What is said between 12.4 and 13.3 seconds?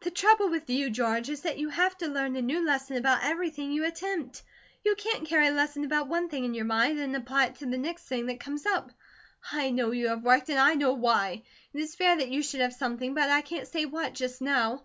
should have something, but